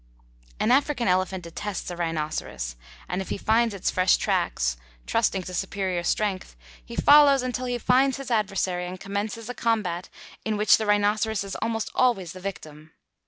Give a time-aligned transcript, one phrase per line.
[0.59, 2.75] An African elephant detests a rhinoceros,
[3.07, 7.77] and if he finds its fresh tracks, trusting to superior strength, he follows until he
[7.77, 10.09] finds his adversary and commences a combat
[10.43, 12.93] in which the rhinoceros is almost always the victim.